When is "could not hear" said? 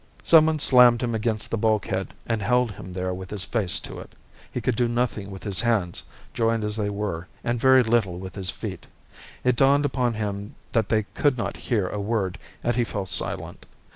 11.13-11.87